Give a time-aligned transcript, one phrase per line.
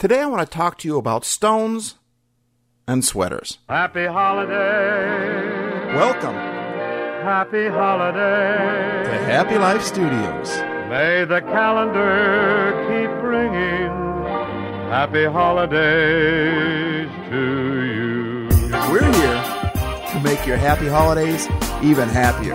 [0.00, 1.96] Today I want to talk to you about stones
[2.88, 3.58] and sweaters.
[3.68, 5.94] Happy holiday.
[5.94, 6.36] Welcome
[7.22, 9.04] Happy holiday.
[9.04, 10.56] to Happy Life Studios.
[10.88, 13.90] May the calendar keep bringing
[14.88, 18.48] happy holidays to you.
[18.90, 21.46] We're here to make your happy holidays
[21.82, 22.54] even happier.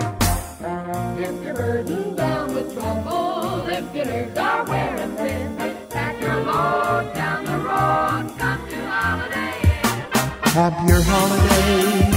[10.56, 12.14] Happier holidays.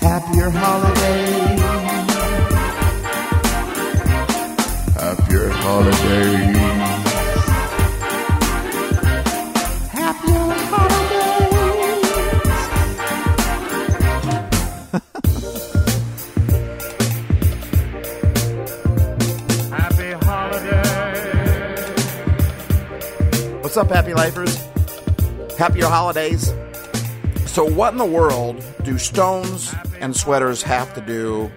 [0.00, 1.60] Happier holidays.
[4.96, 6.56] Happier holidays.
[9.92, 11.52] Happier holidays.
[19.70, 20.94] Happy holiday.
[23.60, 24.63] What's up, happy lifers?
[25.58, 26.52] Happier holidays.
[27.46, 31.52] So, what in the world do stones and sweaters have to do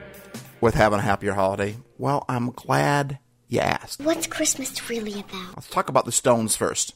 [0.61, 1.77] with having a happier holiday?
[1.97, 4.01] Well, I'm glad you asked.
[4.01, 5.55] What's Christmas really about?
[5.55, 6.93] Let's talk about the Stones first.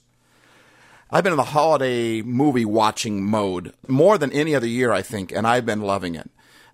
[1.09, 5.31] I've been in the holiday movie watching mode more than any other year, I think,
[5.31, 6.29] and I've been loving it.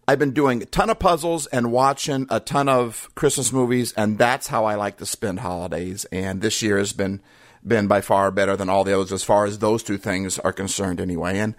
[0.09, 4.17] I've been doing a ton of puzzles and watching a ton of Christmas movies, and
[4.17, 6.05] that's how I like to spend holidays.
[6.11, 7.22] And this year has been
[7.68, 10.54] been by far better than all the others as far as those two things are
[10.54, 11.40] concerned, anyway.
[11.40, 11.56] And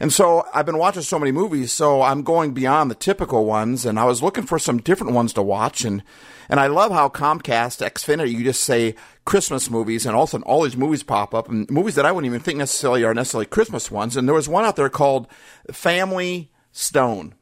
[0.00, 3.86] and so I've been watching so many movies, so I'm going beyond the typical ones,
[3.86, 6.02] and I was looking for some different ones to watch, and
[6.48, 8.94] and I love how Comcast, Xfinity, you just say
[9.24, 12.06] Christmas movies, and all of a sudden all these movies pop up, and movies that
[12.06, 14.16] I wouldn't even think necessarily are necessarily Christmas ones.
[14.16, 15.28] And there was one out there called
[15.70, 17.34] Family Stone.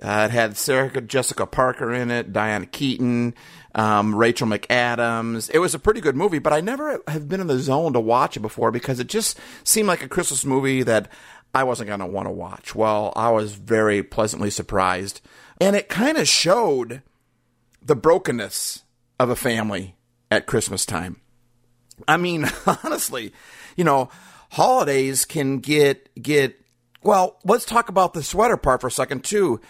[0.00, 3.34] Uh, it had Sarah Jessica Parker in it, Diana Keaton,
[3.74, 5.50] um, Rachel McAdams.
[5.52, 8.00] It was a pretty good movie, but I never have been in the zone to
[8.00, 11.10] watch it before because it just seemed like a Christmas movie that
[11.54, 12.74] I wasn't going to want to watch.
[12.74, 15.20] Well, I was very pleasantly surprised.
[15.60, 17.02] And it kind of showed
[17.82, 18.84] the brokenness
[19.18, 19.96] of a family
[20.30, 21.20] at Christmas time.
[22.06, 22.48] I mean,
[22.84, 23.32] honestly,
[23.76, 24.10] you know,
[24.50, 26.60] holidays can get get
[27.02, 29.60] well, let's talk about the sweater part for a second too.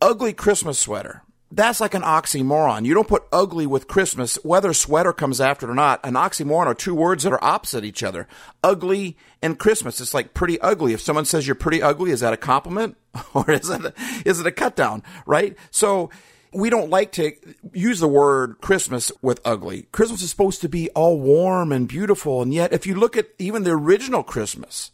[0.00, 1.22] Ugly Christmas sweater.
[1.54, 2.86] That's like an oxymoron.
[2.86, 6.00] You don't put ugly with Christmas, whether sweater comes after it or not.
[6.02, 8.26] An oxymoron are two words that are opposite each other.
[8.64, 10.00] Ugly and Christmas.
[10.00, 10.94] It's like pretty ugly.
[10.94, 12.96] If someone says you're pretty ugly, is that a compliment
[13.34, 13.94] or is it a,
[14.24, 15.02] is it a cut down?
[15.26, 15.54] Right?
[15.70, 16.08] So
[16.54, 17.32] we don't like to
[17.72, 19.88] use the word Christmas with ugly.
[19.92, 22.42] Christmas is supposed to be all warm and beautiful.
[22.42, 24.90] And yet, if you look at even the original Christmas,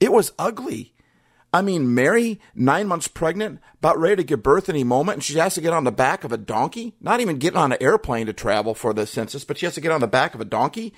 [0.00, 0.93] it was ugly.
[1.54, 5.38] I mean, Mary, nine months pregnant, about ready to give birth any moment, and she
[5.38, 6.94] has to get on the back of a donkey.
[7.00, 9.80] Not even getting on an airplane to travel for the census, but she has to
[9.80, 10.92] get on the back of a donkey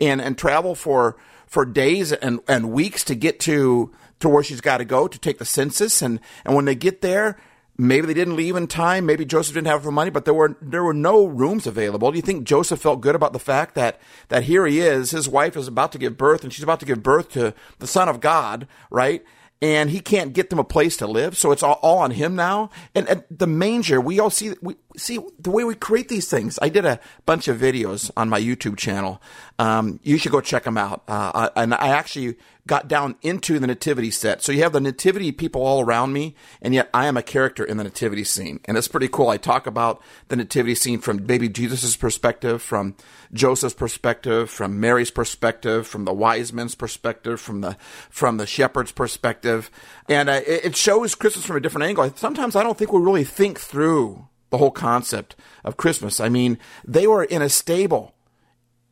[0.00, 1.16] and, and travel for,
[1.48, 5.18] for days and, and weeks to get to, to where she's got to go to
[5.18, 6.00] take the census.
[6.00, 7.36] And, and when they get there,
[7.76, 9.06] maybe they didn't leave in time.
[9.06, 12.12] Maybe Joseph didn't have enough money, but there were, there were no rooms available.
[12.12, 15.28] Do you think Joseph felt good about the fact that, that here he is, his
[15.28, 18.08] wife is about to give birth and she's about to give birth to the son
[18.08, 19.24] of God, right?
[19.62, 21.36] And he can't get them a place to live.
[21.36, 22.70] So it's all, all on him now.
[22.94, 26.58] And at the manger, we all see, we see the way we create these things.
[26.60, 29.22] I did a bunch of videos on my YouTube channel.
[29.58, 31.02] Um, you should go check them out.
[31.08, 32.36] Uh, and I actually
[32.66, 34.42] got down into the nativity set.
[34.42, 37.64] So you have the nativity people all around me, and yet I am a character
[37.64, 38.60] in the nativity scene.
[38.64, 39.28] And it's pretty cool.
[39.28, 42.96] I talk about the nativity scene from baby Jesus' perspective, from
[43.32, 47.76] Joseph's perspective, from Mary's perspective, from the wise men's perspective, from the,
[48.10, 49.70] from the shepherd's perspective.
[50.08, 52.12] And uh, it, it shows Christmas from a different angle.
[52.16, 56.20] Sometimes I don't think we really think through the whole concept of Christmas.
[56.20, 58.14] I mean, they were in a stable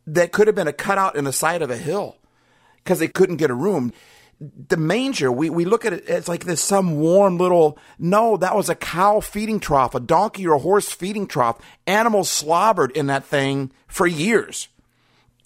[0.06, 2.16] that could have been a cutout in the side of a hill
[2.84, 3.92] because they couldn't get a room.
[4.40, 8.54] The manger, we, we look at it as like this some warm little, no, that
[8.54, 11.58] was a cow feeding trough, a donkey or a horse feeding trough.
[11.86, 14.68] Animals slobbered in that thing for years.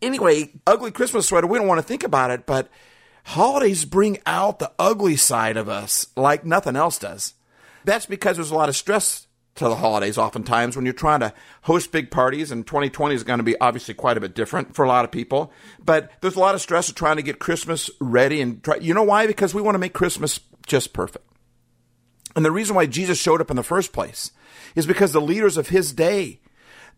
[0.02, 2.68] Anyway, ugly Christmas sweater, we don't want to think about it, but
[3.24, 7.34] holidays bring out the ugly side of us like nothing else does.
[7.84, 9.27] That's because there's a lot of stress
[9.58, 11.32] to the holidays oftentimes when you're trying to
[11.62, 14.84] host big parties and 2020 is going to be obviously quite a bit different for
[14.84, 15.52] a lot of people
[15.84, 18.94] but there's a lot of stress of trying to get christmas ready and try you
[18.94, 21.26] know why because we want to make christmas just perfect
[22.36, 24.30] and the reason why jesus showed up in the first place
[24.74, 26.40] is because the leaders of his day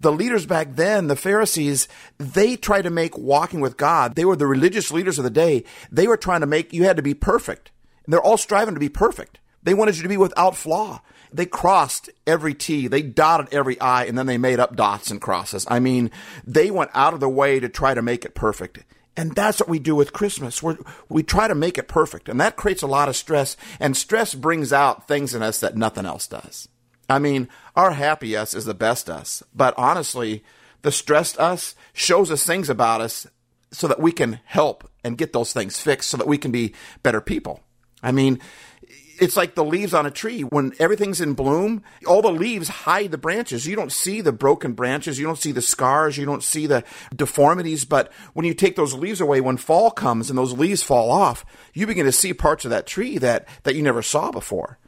[0.01, 1.87] the leaders back then, the Pharisees,
[2.17, 4.15] they tried to make walking with God.
[4.15, 5.65] They were the religious leaders of the day.
[5.93, 7.71] They were trying to make you had to be perfect.
[8.07, 9.41] And they're all striving to be perfect.
[9.63, 11.03] They wanted you to be without flaw.
[11.33, 15.21] They crossed every T, they dotted every I, and then they made up dots and
[15.21, 15.67] crosses.
[15.69, 16.11] I mean,
[16.45, 18.81] they went out of the way to try to make it perfect.
[19.17, 20.63] And that's what we do with Christmas.
[20.63, 20.77] we
[21.09, 22.29] we try to make it perfect.
[22.29, 23.57] And that creates a lot of stress.
[23.79, 26.69] And stress brings out things in us that nothing else does.
[27.09, 29.43] I mean, our happy us is the best us.
[29.55, 30.45] But honestly,
[30.83, 33.27] the stressed us shows us things about us
[33.73, 36.75] so that we can help and get those things fixed so that we can be
[37.03, 37.61] better people.
[38.03, 38.41] I mean,
[39.21, 40.41] it's like the leaves on a tree.
[40.43, 43.67] When everything's in bloom, all the leaves hide the branches.
[43.67, 45.19] You don't see the broken branches.
[45.19, 46.17] You don't see the scars.
[46.17, 46.83] You don't see the
[47.15, 47.85] deformities.
[47.85, 51.45] But when you take those leaves away, when fall comes and those leaves fall off,
[51.75, 54.79] you begin to see parts of that tree that, that you never saw before.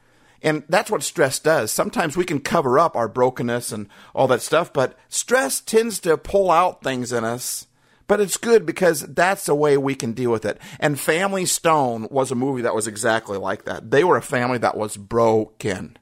[0.42, 1.70] And that's what stress does.
[1.70, 6.16] Sometimes we can cover up our brokenness and all that stuff, but stress tends to
[6.16, 7.68] pull out things in us
[8.06, 10.58] but it's good because that's the way we can deal with it.
[10.80, 13.90] And Family Stone was a movie that was exactly like that.
[13.90, 15.96] They were a family that was broken.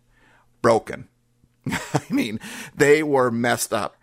[0.63, 1.09] Broken.
[1.67, 2.41] I mean,
[2.75, 3.97] they were messed up.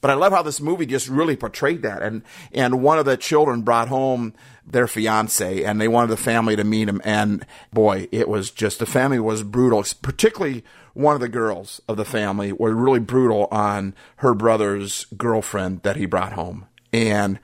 [0.00, 2.02] But I love how this movie just really portrayed that.
[2.02, 2.22] And
[2.52, 4.34] and one of the children brought home
[4.66, 7.00] their fiance, and they wanted the family to meet him.
[7.04, 9.84] And boy, it was just the family was brutal.
[10.02, 15.82] Particularly one of the girls of the family were really brutal on her brother's girlfriend
[15.82, 17.38] that he brought home and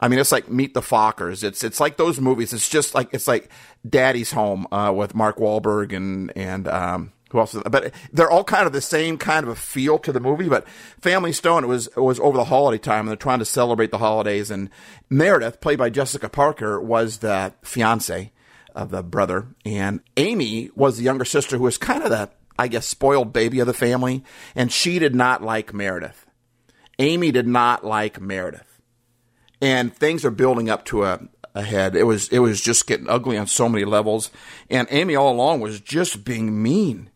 [0.00, 1.42] I mean, it's like Meet the Fockers.
[1.42, 2.52] It's it's like those movies.
[2.52, 3.50] It's just like it's like
[3.88, 7.56] Daddy's Home uh, with Mark Wahlberg and and um, who else?
[7.70, 10.48] But they're all kind of the same kind of a feel to the movie.
[10.48, 10.68] But
[11.00, 13.90] Family Stone, it was it was over the holiday time, and they're trying to celebrate
[13.90, 14.50] the holidays.
[14.50, 14.68] And
[15.08, 18.30] Meredith, played by Jessica Parker, was the fiance
[18.74, 22.68] of the brother, and Amy was the younger sister, who was kind of the I
[22.68, 24.22] guess spoiled baby of the family,
[24.54, 26.26] and she did not like Meredith.
[26.98, 28.73] Amy did not like Meredith
[29.60, 31.20] and things are building up to a,
[31.62, 31.94] head.
[31.94, 34.30] It was it was just getting ugly on so many levels,
[34.68, 37.10] and Amy all along was just being mean,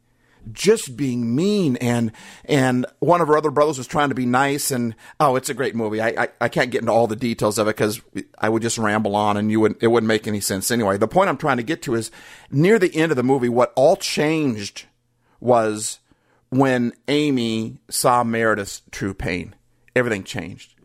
[0.53, 2.13] just being mean, and
[2.45, 5.55] and one of her other brothers was trying to be nice, and oh, it's a
[5.55, 6.01] great movie.
[6.01, 8.01] I I, I can't get into all the details of it because
[8.39, 10.99] I would just ramble on, and you would it wouldn't make any sense anyway.
[10.99, 12.13] The point I'm trying to get to is
[12.49, 14.87] near the end of the movie, what all changed
[15.41, 15.99] was
[16.51, 19.57] when Amy saw Meredith's true pain.
[19.97, 20.78] Everything changed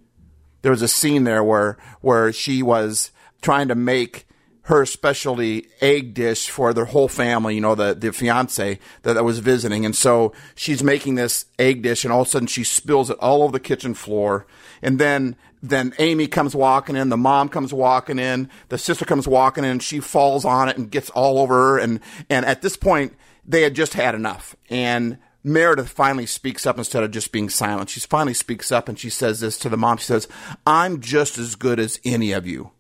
[0.63, 3.11] there was a scene there where where she was
[3.41, 4.25] trying to make
[4.67, 9.23] her specialty egg dish for their whole family, you know, the, the fiance that, that
[9.25, 9.85] was visiting.
[9.85, 13.17] And so she's making this egg dish and all of a sudden she spills it
[13.19, 14.47] all over the kitchen floor.
[14.81, 19.27] And then, then Amy comes walking in, the mom comes walking in, the sister comes
[19.27, 21.79] walking in, she falls on it and gets all over her.
[21.79, 21.99] And,
[22.29, 23.15] and at this point,
[23.45, 24.55] they had just had enough.
[24.69, 27.89] And Meredith finally speaks up instead of just being silent.
[27.89, 29.97] She finally speaks up and she says this to the mom.
[29.97, 30.27] She says,
[30.65, 32.71] I'm just as good as any of you.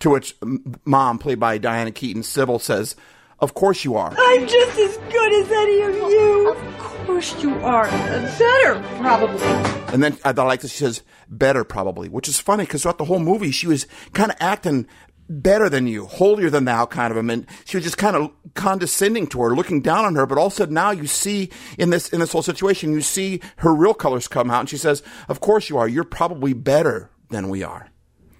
[0.00, 0.36] To which
[0.84, 2.96] mom, played by Diana Keaton, Sybil says,
[3.38, 4.14] Of course you are.
[4.16, 6.50] I'm just as good as any of you.
[6.52, 7.86] Of course you are.
[7.86, 9.46] Better, probably.
[9.94, 10.72] And then I like this.
[10.72, 14.30] She says, Better, probably, which is funny because throughout the whole movie, she was kind
[14.30, 14.86] of acting
[15.28, 17.30] better than you, holier than thou kind of him.
[17.30, 20.26] And she was just kind of condescending to her, looking down on her.
[20.26, 23.00] But all of a sudden now you see in this, in this whole situation, you
[23.00, 24.60] see her real colors come out.
[24.60, 25.88] And she says, of course you are.
[25.88, 27.90] You're probably better than we are.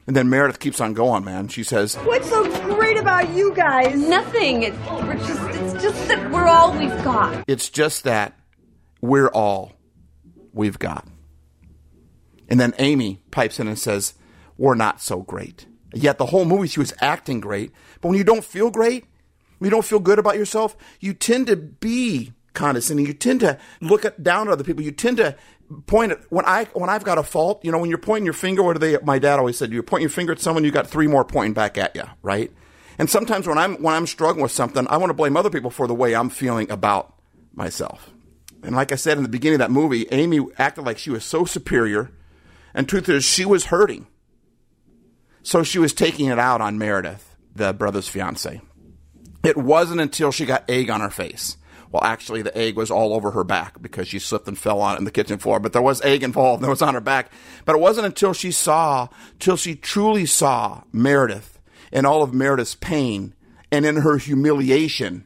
[0.06, 1.48] And then Meredith keeps on going, man.
[1.48, 2.44] She says, What's so
[2.74, 3.96] great about you guys?
[3.96, 4.62] Nothing.
[4.62, 7.44] It's, we're just, it's just that we're all we've got.
[7.46, 8.38] It's just that
[9.00, 9.72] we're all
[10.52, 11.08] we've got.
[12.50, 14.12] And then Amy pipes in and says,
[14.58, 15.66] We're not so great.
[15.94, 17.72] Yet the whole movie she was acting great.
[18.00, 19.06] But when you don't feel great,
[19.58, 23.06] when you don't feel good about yourself, you tend to be condescending.
[23.06, 24.82] You tend to look at, down at other people.
[24.82, 25.36] You tend to
[25.86, 27.64] point at when I when I've got a fault.
[27.64, 28.98] You know, when you're pointing your finger, what do they?
[29.04, 31.54] My dad always said, you point your finger at someone, you got three more pointing
[31.54, 32.52] back at you, right?
[32.98, 35.70] And sometimes when I'm when I'm struggling with something, I want to blame other people
[35.70, 37.14] for the way I'm feeling about
[37.54, 38.10] myself.
[38.62, 41.24] And like I said in the beginning of that movie, Amy acted like she was
[41.24, 42.10] so superior,
[42.72, 44.06] and truth is, she was hurting.
[45.44, 48.62] So she was taking it out on Meredith, the brother's fiance.
[49.44, 51.58] It wasn't until she got egg on her face.
[51.92, 54.94] Well, actually, the egg was all over her back because she slipped and fell on
[54.94, 55.60] it in the kitchen floor.
[55.60, 56.64] But there was egg involved.
[56.64, 57.30] It was on her back.
[57.66, 59.08] But it wasn't until she saw,
[59.38, 61.60] till she truly saw Meredith
[61.92, 63.34] and all of Meredith's pain
[63.70, 65.24] and in her humiliation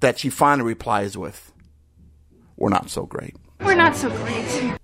[0.00, 1.52] that she finally replies with,
[2.56, 4.76] "We're not so great." We're not so great.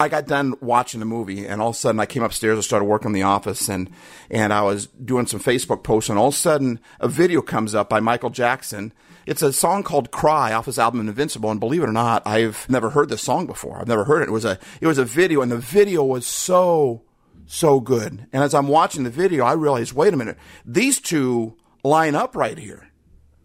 [0.00, 2.64] I got done watching the movie, and all of a sudden I came upstairs and
[2.64, 3.90] started working in the office, and
[4.30, 7.74] and I was doing some Facebook posts, and all of a sudden a video comes
[7.74, 8.92] up by Michael Jackson.
[9.26, 12.68] It's a song called "Cry" off his album Invincible, and believe it or not, I've
[12.70, 13.80] never heard this song before.
[13.80, 14.28] I've never heard it.
[14.28, 17.02] It was a it was a video, and the video was so
[17.46, 18.26] so good.
[18.32, 22.36] And as I'm watching the video, I realized, wait a minute, these two line up
[22.36, 22.88] right here.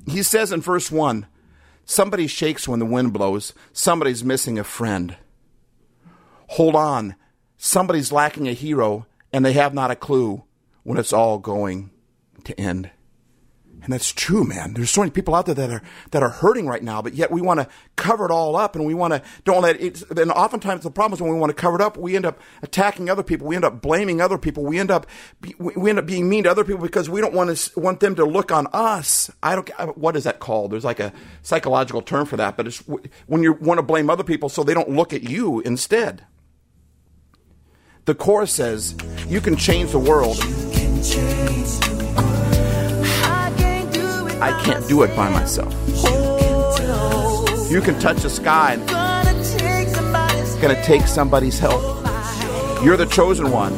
[0.05, 1.25] He says in verse one,
[1.86, 3.53] Somebody shakes when the wind blows.
[3.74, 5.17] Somebody's missing a friend.
[6.53, 7.15] Hold on.
[7.57, 10.43] Somebody's lacking a hero, and they have not a clue
[10.83, 11.89] when it's all going
[12.43, 12.91] to end.
[13.81, 14.75] And that's true, man.
[14.75, 15.81] There's so many people out there that are
[16.12, 18.86] that are hurting right now, but yet we want to cover it all up, and
[18.86, 20.03] we want to don't let it.
[20.12, 22.39] And oftentimes the problem is when we want to cover it up, we end up
[22.62, 23.48] attacking other people.
[23.48, 24.63] We end up blaming other people.
[24.63, 25.07] We end up
[25.57, 28.13] we end up being mean to other people because we don't want to want them
[28.15, 29.31] to look on us.
[29.41, 29.98] I don't.
[29.98, 30.72] What is that called?
[30.72, 32.77] There's like a psychological term for that, but it's
[33.25, 36.25] when you want to blame other people so they don't look at you instead.
[38.05, 38.95] The chorus says,
[39.29, 40.38] "You can change the world."
[44.41, 45.74] I can't do it by myself.
[47.72, 48.75] You can touch the sky.
[50.62, 51.81] Going to take somebody's help.
[52.83, 53.74] You're the chosen one.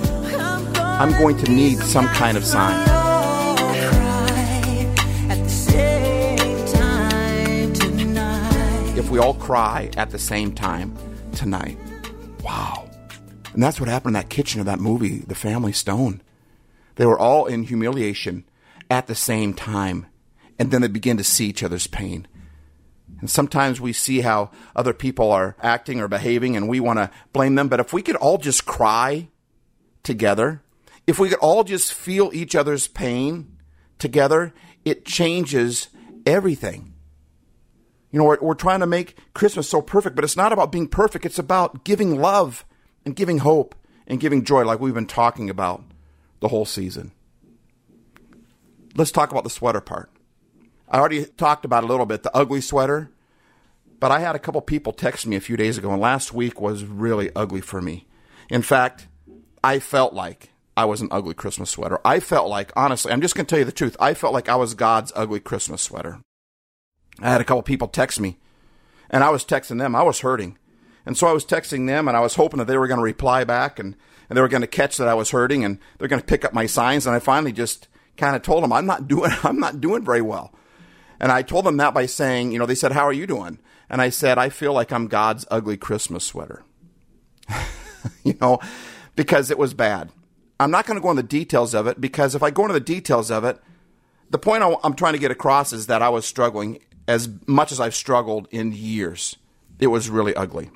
[0.76, 2.82] I'm going to need some kind of sign.
[8.98, 10.98] If we all cry at the same time
[11.34, 11.78] tonight.
[13.56, 16.22] And that's what happened in that kitchen of that movie, The Family Stone.
[16.96, 18.44] They were all in humiliation
[18.92, 20.08] at the same time
[20.60, 22.28] and then they begin to see each other's pain.
[23.22, 27.10] And sometimes we see how other people are acting or behaving and we want to
[27.32, 27.70] blame them.
[27.70, 29.30] But if we could all just cry
[30.04, 30.62] together,
[31.08, 33.56] if we could all just feel each other's pain
[34.00, 35.88] together, it changes
[36.26, 36.94] everything.
[38.12, 40.90] You know, we're, we're trying to make Christmas so perfect, but it's not about being
[40.90, 41.26] perfect.
[41.26, 42.66] It's about giving love
[43.06, 43.76] and giving hope
[44.08, 45.84] and giving joy, like we've been talking about
[46.40, 47.12] the whole season.
[48.96, 50.10] Let's talk about the sweater part.
[50.90, 53.12] I already talked about a little bit the ugly sweater,
[54.00, 56.62] but I had a couple people text me a few days ago, and last week
[56.62, 58.08] was really ugly for me.
[58.50, 59.08] In fact,
[59.64, 62.00] I felt like I was an ugly Christmas sweater.
[62.06, 63.98] I felt like, honestly, I'm just going to tell you the truth.
[64.00, 66.20] I felt like I was God's ugly Christmas sweater.
[67.20, 68.38] I had a couple people text me,
[69.10, 69.96] and I was texting them.
[69.96, 70.58] I was hurting.
[71.06, 73.04] And so I was texting them, and I was hoping that they were going to
[73.04, 73.96] reply back and,
[74.30, 76.44] and they were going to catch that I was hurting, and they're going to pick
[76.44, 77.06] up my signs.
[77.06, 80.22] And I finally just kind of told them, I'm not doing, I'm not doing very
[80.22, 80.54] well.
[81.20, 83.60] And I told them that by saying, you know, they said, How are you doing?
[83.90, 86.64] And I said, I feel like I'm God's ugly Christmas sweater.
[88.24, 88.60] you know,
[89.16, 90.12] because it was bad.
[90.60, 92.74] I'm not going to go into the details of it because if I go into
[92.74, 93.60] the details of it,
[94.30, 97.80] the point I'm trying to get across is that I was struggling as much as
[97.80, 99.36] I've struggled in years.
[99.80, 100.72] It was really ugly.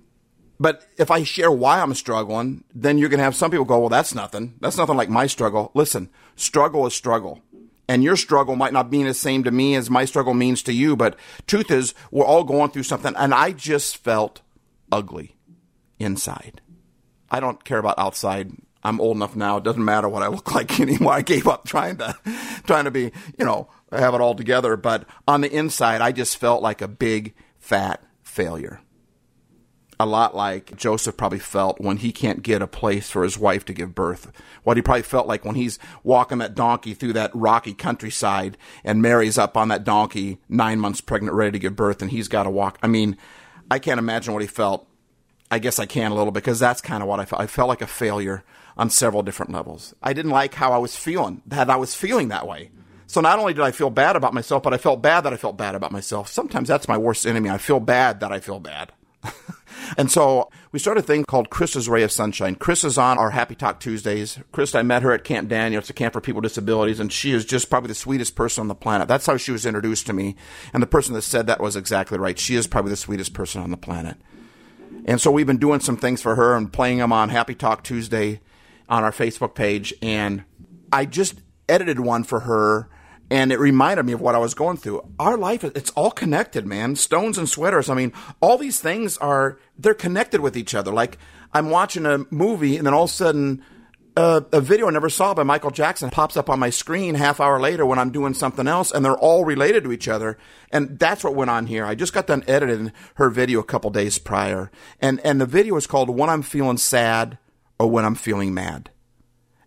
[0.60, 3.80] But if I share why I'm struggling, then you're going to have some people go,
[3.80, 4.56] well, that's nothing.
[4.60, 5.72] That's nothing like my struggle.
[5.74, 7.42] Listen, struggle is struggle
[7.89, 10.72] and your struggle might not mean the same to me as my struggle means to
[10.72, 14.42] you, but truth is, we're all going through something, and I just felt
[14.92, 15.36] ugly
[15.98, 16.62] inside.
[17.32, 18.51] I don't care about outside.
[18.84, 21.13] I'm old enough now; it doesn't matter what I look like anymore.
[21.13, 22.16] I gave up trying to,
[22.68, 24.78] trying to be, you know, have it all together.
[24.78, 28.82] But on the inside, I just felt like a big fat failure
[30.00, 33.65] a lot like Joseph probably felt when he can't get a place for his wife
[33.65, 34.32] to give birth.
[34.63, 39.01] What he probably felt like when he's walking that donkey through that rocky countryside and
[39.01, 42.44] Mary's up on that donkey, nine months pregnant, ready to give birth, and he's got
[42.44, 42.79] to walk.
[42.82, 43.18] I mean,
[43.70, 44.88] I can't imagine what he felt.
[45.51, 47.41] I guess I can a little because that's kind of what I felt.
[47.41, 48.44] I felt like a failure
[48.77, 49.94] on several different levels.
[50.01, 52.72] I didn't like how I was feeling, that I was feeling that way.
[53.08, 55.38] So not only did I feel bad about myself, but I felt bad that I
[55.38, 56.29] felt bad about myself.
[56.29, 57.50] Sometimes that's my worst enemy.
[57.50, 58.94] I feel bad that I feel bad.
[59.98, 62.56] And so we started a thing called Chris's Ray of Sunshine.
[62.56, 64.40] Chris is on our Happy Talk Tuesdays.
[64.52, 65.80] Chris, I met her at Camp Daniel.
[65.80, 68.62] It's a camp for people with disabilities, and she is just probably the sweetest person
[68.62, 69.08] on the planet.
[69.08, 70.36] That's how she was introduced to me.
[70.74, 72.38] And the person that said that was exactly right.
[72.38, 74.18] She is probably the sweetest person on the planet.
[75.06, 77.84] And so we've been doing some things for her and playing them on Happy Talk
[77.84, 78.42] Tuesday
[78.88, 79.94] on our Facebook page.
[80.02, 80.44] And
[80.92, 82.90] I just edited one for her
[83.32, 85.08] and it reminded me of what I was going through.
[85.20, 86.96] Our life, it's all connected, man.
[86.96, 87.90] Stones and sweaters.
[87.90, 90.92] I mean, all these things are, they're connected with each other.
[90.92, 91.18] Like,
[91.54, 93.64] I'm watching a movie and then all of a sudden,
[94.18, 97.40] uh, a video I never saw by Michael Jackson pops up on my screen half
[97.40, 100.38] hour later when I'm doing something else, and they're all related to each other.
[100.72, 101.86] And that's what went on here.
[101.86, 105.78] I just got done editing her video a couple days prior, and and the video
[105.78, 107.38] is called "When I'm Feeling Sad"
[107.80, 108.90] or "When I'm Feeling Mad,"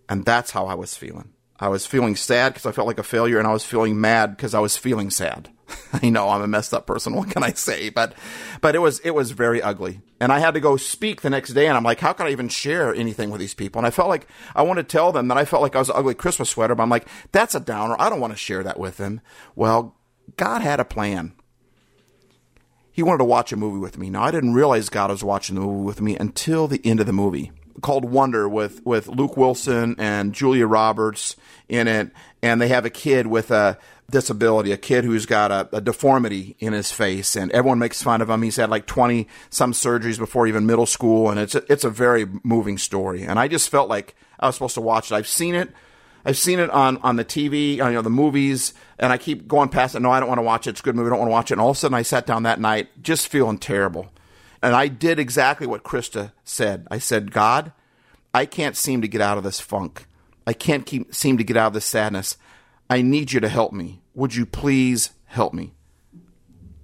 [0.08, 1.32] and that's how I was feeling.
[1.62, 4.36] I was feeling sad because I felt like a failure, and I was feeling mad
[4.36, 5.48] because I was feeling sad.
[6.02, 7.14] I know I'm a messed up person.
[7.14, 7.88] What can I say?
[7.88, 8.14] But,
[8.60, 11.52] but it was it was very ugly, and I had to go speak the next
[11.52, 11.68] day.
[11.68, 13.78] And I'm like, how can I even share anything with these people?
[13.78, 14.26] And I felt like
[14.56, 16.74] I wanted to tell them that I felt like I was an ugly Christmas sweater,
[16.74, 17.94] but I'm like, that's a downer.
[17.96, 19.20] I don't want to share that with them.
[19.54, 19.94] Well,
[20.36, 21.32] God had a plan.
[22.90, 24.10] He wanted to watch a movie with me.
[24.10, 27.06] Now I didn't realize God was watching the movie with me until the end of
[27.06, 31.36] the movie called Wonder with with Luke Wilson and Julia Roberts
[31.68, 32.10] in it,
[32.42, 33.78] and they have a kid with a
[34.10, 38.20] disability, a kid who's got a, a deformity in his face, and everyone makes fun
[38.20, 38.42] of him.
[38.42, 41.90] He's had like 20 some surgeries before even middle school, and it's a, it's a
[41.90, 43.22] very moving story.
[43.24, 45.14] And I just felt like I was supposed to watch it.
[45.14, 45.70] I've seen it.
[46.24, 49.48] I've seen it on, on the TV, on, you know, the movies, and I keep
[49.48, 50.00] going past it.
[50.00, 50.70] No, I don't want to watch it.
[50.70, 51.08] It's a good movie.
[51.08, 51.54] I don't want to watch it.
[51.54, 54.08] And all of a sudden, I sat down that night just feeling terrible.
[54.62, 56.86] And I did exactly what Krista said.
[56.90, 57.72] I said, God,
[58.32, 60.06] I can't seem to get out of this funk.
[60.46, 62.36] I can't keep, seem to get out of this sadness.
[62.88, 64.02] I need you to help me.
[64.14, 65.74] Would you please help me?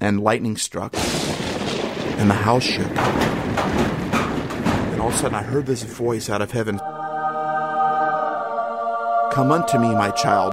[0.01, 2.87] And lightning struck, and the house shook.
[4.93, 6.79] And all of a sudden, I heard this voice out of heaven
[9.39, 10.53] Come unto me, my child.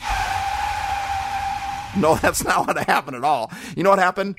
[1.98, 3.52] No, that's not what happened at all.
[3.76, 4.36] You know what happened?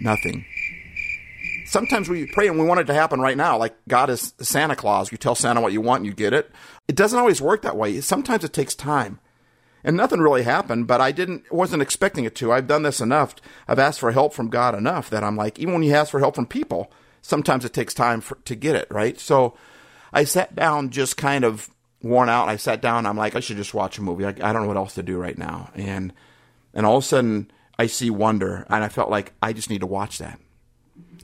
[0.00, 0.44] Nothing.
[1.66, 4.76] Sometimes we pray and we want it to happen right now, like God is Santa
[4.76, 5.10] Claus.
[5.10, 6.50] You tell Santa what you want and you get it.
[6.86, 8.00] It doesn't always work that way.
[8.00, 9.18] Sometimes it takes time.
[9.82, 12.52] And nothing really happened, but I didn't wasn't expecting it to.
[12.52, 13.36] I've done this enough.
[13.68, 16.18] I've asked for help from God enough that I'm like, even when you ask for
[16.18, 16.90] help from people,
[17.22, 19.18] sometimes it takes time for, to get it, right?
[19.20, 19.56] So
[20.12, 21.70] I sat down just kind of
[22.02, 22.48] worn out.
[22.48, 23.06] I sat down.
[23.06, 24.24] I'm like, I should just watch a movie.
[24.24, 25.70] I, I don't know what else to do right now.
[25.74, 26.12] And
[26.74, 29.80] and all of a sudden, I see Wonder, and I felt like I just need
[29.80, 30.40] to watch that.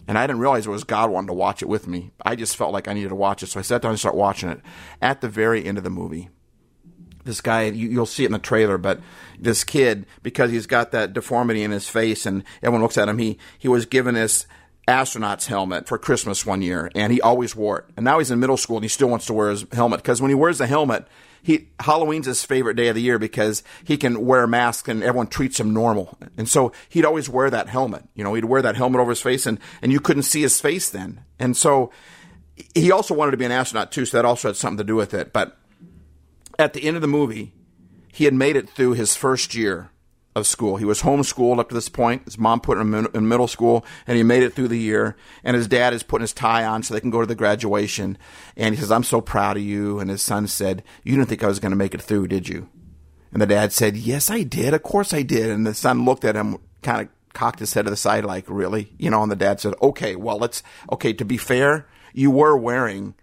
[0.08, 2.10] And I didn't realize it was God wanting to watch it with me.
[2.24, 4.18] I just felt like I needed to watch it, so I sat down and started
[4.18, 4.60] watching it.
[5.00, 6.28] At the very end of the movie,
[7.24, 9.00] this guy you, you'll see it in the trailer but
[9.38, 13.18] this kid because he's got that deformity in his face and everyone looks at him
[13.18, 14.46] he he was given this
[14.88, 18.40] astronaut's helmet for christmas one year and he always wore it and now he's in
[18.40, 20.66] middle school and he still wants to wear his helmet because when he wears the
[20.66, 21.06] helmet
[21.42, 25.02] he halloween's his favorite day of the year because he can wear a mask and
[25.02, 26.16] everyone treats him normal.
[26.36, 28.04] And so he'd always wear that helmet.
[28.14, 30.60] You know he'd wear that helmet over his face and and you couldn't see his
[30.60, 31.22] face then.
[31.38, 31.90] And so
[32.74, 34.96] he also wanted to be an astronaut too so that also had something to do
[34.96, 35.32] with it.
[35.32, 35.58] But
[36.58, 37.52] at the end of the movie,
[38.12, 39.90] he had made it through his first year
[40.34, 40.76] of school.
[40.76, 42.24] He was homeschooled up to this point.
[42.24, 45.16] His mom put him in middle school, and he made it through the year.
[45.44, 48.16] And his dad is putting his tie on so they can go to the graduation.
[48.56, 51.44] And he says, "I'm so proud of you." And his son said, "You didn't think
[51.44, 52.68] I was going to make it through, did you?"
[53.32, 54.74] And the dad said, "Yes, I did.
[54.74, 57.84] Of course I did." And the son looked at him, kind of cocked his head
[57.84, 59.22] to the side, like, "Really?" You know.
[59.22, 60.62] And the dad said, "Okay, well, let's.
[60.90, 63.14] Okay, to be fair, you were wearing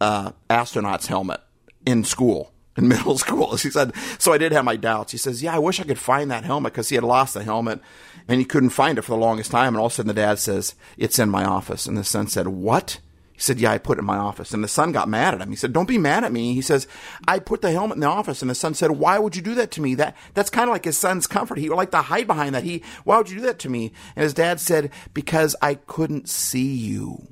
[0.00, 1.40] uh, astronaut's helmet
[1.84, 3.56] in school." In middle school.
[3.56, 5.12] He said, so I did have my doubts.
[5.12, 7.44] He says, yeah, I wish I could find that helmet because he had lost the
[7.44, 7.80] helmet
[8.28, 9.74] and he couldn't find it for the longest time.
[9.74, 11.86] And all of a sudden the dad says, it's in my office.
[11.86, 13.00] And the son said, what?
[13.32, 14.54] He said, yeah, I put it in my office.
[14.54, 15.50] And the son got mad at him.
[15.50, 16.54] He said, don't be mad at me.
[16.54, 16.88] He says,
[17.28, 18.40] I put the helmet in the office.
[18.40, 19.94] And the son said, why would you do that to me?
[19.94, 21.58] That, that's kind of like his son's comfort.
[21.58, 22.64] He would like to hide behind that.
[22.64, 23.92] He, why would you do that to me?
[24.16, 27.28] And his dad said, because I couldn't see you.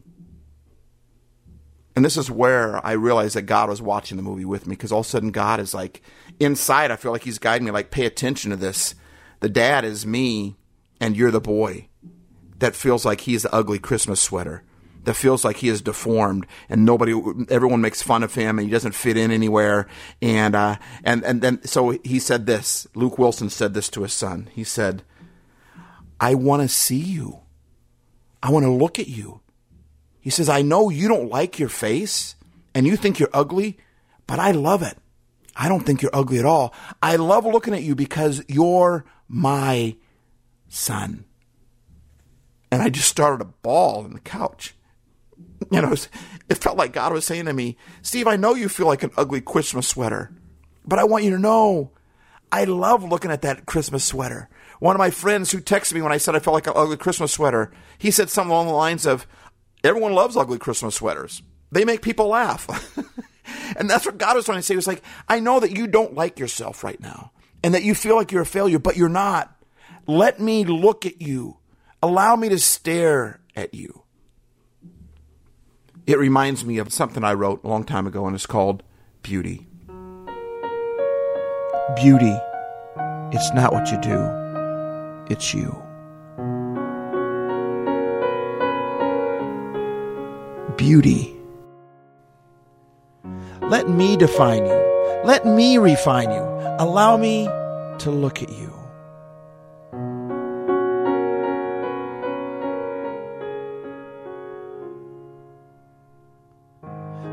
[1.97, 4.91] And this is where I realized that God was watching the movie with me because
[4.91, 6.03] all of a sudden God is like
[6.41, 6.91] inside.
[6.91, 8.95] I feel like He's guiding me, like, pay attention to this.
[9.41, 10.57] The dad is me,
[11.01, 11.89] and you're the boy
[12.59, 14.63] that feels like he's the ugly Christmas sweater,
[15.05, 17.13] that feels like he is deformed, and nobody,
[17.51, 19.87] everyone makes fun of him, and he doesn't fit in anywhere.
[20.23, 22.87] And uh, and and then so he said this.
[22.95, 24.49] Luke Wilson said this to his son.
[24.53, 25.03] He said,
[26.19, 27.41] "I want to see you.
[28.43, 29.43] I want to look at you."
[30.25, 32.35] He says, I know you don't like your face
[32.75, 33.77] and you think you're ugly,
[34.27, 34.97] but I love it.
[35.55, 36.73] I don't think you're ugly at all.
[37.03, 39.97] I love looking at you because you're my
[40.67, 41.27] son.
[42.73, 44.75] And I just started to bawl on the couch.
[45.71, 45.93] You know,
[46.49, 49.13] it felt like God was saying to me, Steve, I know you feel like an
[49.19, 50.33] ugly Christmas sweater,
[50.87, 51.91] but I want you to know
[52.51, 54.49] I love looking at that Christmas sweater.
[54.81, 56.97] One of my friends who texted me when I said I felt like an ugly
[56.97, 59.27] Christmas sweater, he said something along the lines of,
[59.85, 61.43] Everyone loves ugly Christmas sweaters.
[61.71, 62.67] They make people laugh.
[63.77, 64.75] and that's what God was trying to say.
[64.75, 67.95] He was like, I know that you don't like yourself right now and that you
[67.95, 69.55] feel like you're a failure, but you're not.
[70.07, 71.59] Let me look at you.
[72.03, 74.03] Allow me to stare at you.
[76.07, 78.83] It reminds me of something I wrote a long time ago, and it's called
[79.23, 79.67] Beauty.
[81.97, 82.37] Beauty,
[83.33, 85.84] it's not what you do, it's you.
[90.77, 91.35] Beauty.
[93.63, 95.21] Let me define you.
[95.25, 96.43] Let me refine you.
[96.79, 97.47] Allow me
[97.99, 98.73] to look at you.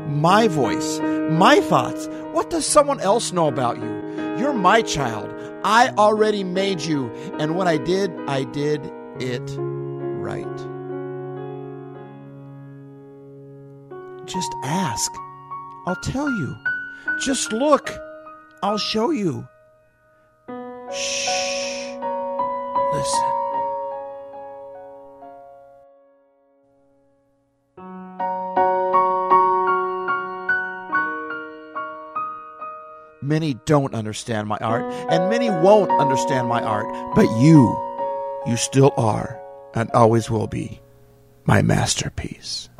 [0.08, 1.00] My voice,
[1.30, 2.06] my thoughts.
[2.32, 4.36] What does someone else know about you?
[4.38, 5.28] You're my child.
[5.64, 7.10] I already made you.
[7.38, 8.80] And what I did, I did
[9.18, 10.71] it right.
[14.32, 15.12] Just ask.
[15.86, 16.56] I'll tell you.
[17.20, 17.90] Just look.
[18.62, 19.46] I'll show you.
[20.90, 21.28] Shh.
[22.94, 23.32] Listen.
[33.20, 37.76] Many don't understand my art, and many won't understand my art, but you,
[38.46, 39.38] you still are,
[39.74, 40.80] and always will be,
[41.44, 42.70] my masterpiece.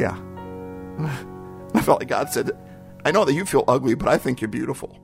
[0.00, 0.18] Yeah.
[1.74, 2.52] I felt like God said,
[3.04, 4.98] I know that you feel ugly, but I think you're beautiful.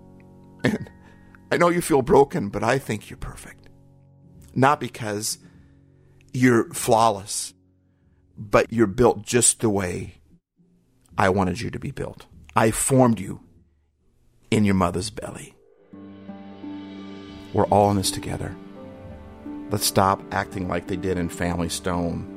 [0.64, 0.90] And
[1.52, 3.68] I know you feel broken, but I think you're perfect.
[4.54, 5.36] Not because
[6.32, 7.52] you're flawless,
[8.38, 10.14] but you're built just the way
[11.18, 12.24] I wanted you to be built.
[12.54, 13.40] I formed you
[14.50, 15.54] in your mother's belly.
[17.52, 18.56] We're all in this together.
[19.70, 22.32] Let's stop acting like they did in Family Stone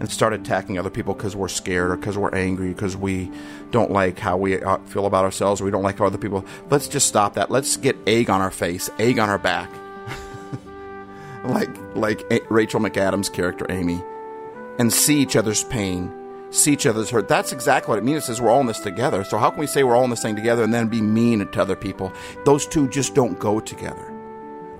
[0.00, 3.30] and start attacking other people because we're scared or because we're angry, because we
[3.70, 6.44] don't like how we uh, feel about ourselves or we don't like other people.
[6.70, 7.50] Let's just stop that.
[7.50, 9.70] Let's get egg on our face, egg on our back.
[11.44, 14.02] like like A- Rachel McAdams' character Amy
[14.78, 16.12] and see each other's pain,
[16.50, 17.28] see each other's hurt.
[17.28, 18.24] That's exactly what it means.
[18.24, 19.24] It says we're all in this together.
[19.24, 21.46] So how can we say we're all in this thing together and then be mean
[21.46, 22.12] to other people?
[22.44, 24.10] Those two just don't go together.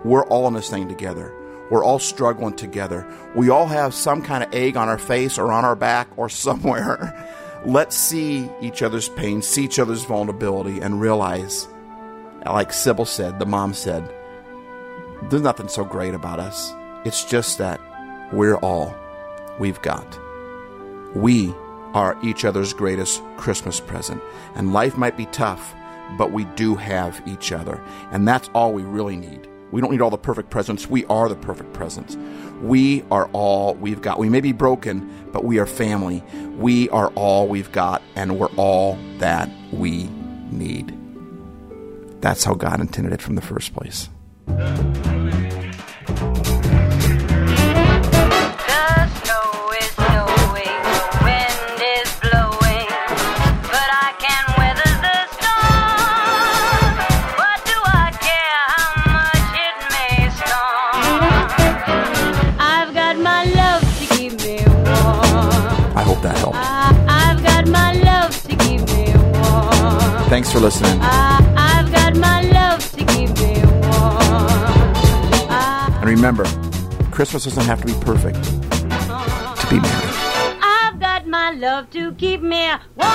[0.04, 1.32] We're all in this thing together.
[1.70, 3.06] We're all struggling together.
[3.34, 6.28] We all have some kind of egg on our face or on our back or
[6.28, 7.30] somewhere.
[7.64, 11.66] Let's see each other's pain, see each other's vulnerability, and realize,
[12.44, 14.12] like Sybil said, the mom said,
[15.30, 16.74] there's nothing so great about us.
[17.04, 17.80] It's just that
[18.32, 18.94] we're all
[19.58, 20.18] we've got.
[21.14, 21.54] We
[21.94, 24.22] are each other's greatest Christmas present.
[24.54, 25.74] And life might be tough,
[26.18, 27.82] but we do have each other.
[28.10, 29.48] And that's all we really need.
[29.74, 30.86] We don't need all the perfect presents.
[30.86, 32.16] We are the perfect presents.
[32.62, 34.20] We are all we've got.
[34.20, 36.22] We may be broken, but we are family.
[36.56, 40.04] We are all we've got, and we're all that we
[40.52, 40.96] need.
[42.20, 44.08] That's how God intended it from the first place.
[66.24, 66.56] That helped.
[66.56, 70.28] I, I've got my love to keep me warm.
[70.28, 70.98] Thanks for listening.
[71.00, 74.50] I, I've got my love to keep me warm.
[75.50, 76.44] I, And remember,
[77.12, 80.10] Christmas doesn't have to be perfect to be merry.
[80.62, 83.14] I've got my love to keep me warm.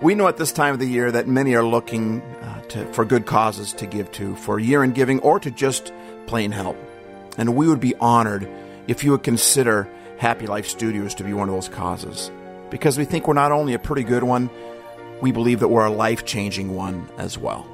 [0.00, 3.04] We know at this time of the year that many are looking uh, to, for
[3.04, 5.92] good causes to give to, for year in giving, or to just
[6.26, 6.76] plain help.
[7.36, 8.48] And we would be honored
[8.86, 12.30] if you would consider Happy Life Studios to be one of those causes.
[12.70, 14.50] Because we think we're not only a pretty good one,
[15.20, 17.66] we believe that we're a life changing one as well.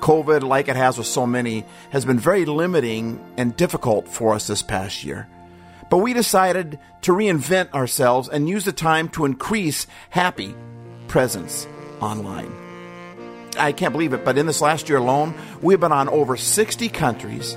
[0.00, 4.46] COVID, like it has with so many, has been very limiting and difficult for us
[4.46, 5.28] this past year.
[5.90, 10.54] But we decided to reinvent ourselves and use the time to increase happy
[11.08, 11.66] presence
[12.00, 12.69] online.
[13.60, 16.88] I can't believe it, but in this last year alone, we've been on over 60
[16.88, 17.56] countries,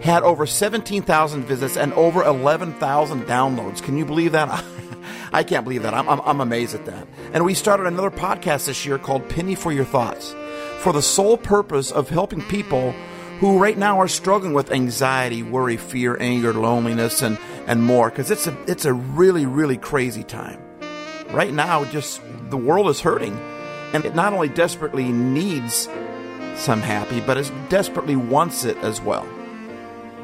[0.00, 3.82] had over 17,000 visits, and over 11,000 downloads.
[3.82, 4.64] Can you believe that?
[5.32, 5.94] I can't believe that.
[5.94, 7.06] I'm, I'm, I'm amazed at that.
[7.32, 10.34] And we started another podcast this year called Penny for Your Thoughts
[10.78, 12.92] for the sole purpose of helping people
[13.40, 18.10] who right now are struggling with anxiety, worry, fear, anger, loneliness, and, and more.
[18.10, 20.62] Because it's a, it's a really, really crazy time
[21.32, 23.34] right now just the world is hurting
[23.92, 25.88] and it not only desperately needs
[26.56, 29.26] some happy but it desperately wants it as well.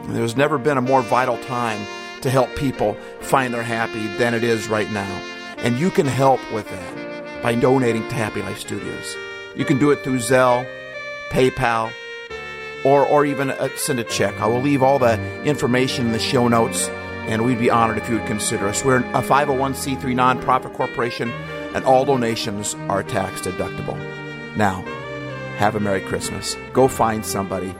[0.05, 1.81] There's never been a more vital time
[2.23, 5.23] to help people find their happy than it is right now.
[5.59, 9.17] And you can help with that by donating to happy life studios.
[9.57, 10.67] You can do it through zelle
[11.31, 11.93] paypal
[12.85, 14.41] or, or even uh, send a check.
[14.41, 16.89] I will leave all the information in the show notes
[17.29, 18.85] and we'd be honored if you would consider us.
[18.85, 21.31] We're a 501c3 nonprofit corporation,
[21.75, 23.97] and all donations are tax deductible.
[24.57, 24.83] Now,
[25.57, 26.57] have a Merry Christmas.
[26.73, 27.75] Go find somebody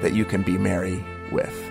[0.00, 1.69] that you can be merry with.